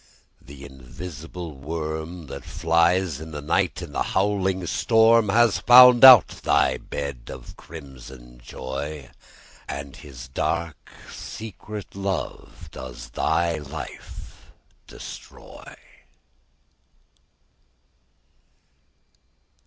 [0.41, 6.27] The invisible worm, That flies in the night, In the howling storm, Has found out
[6.41, 9.11] thy bed Of crimson joy,
[9.69, 14.47] And his dark secret love Does thy life
[14.87, 15.75] destroy.